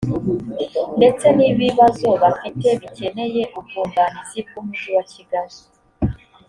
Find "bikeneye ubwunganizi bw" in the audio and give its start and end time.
2.81-4.53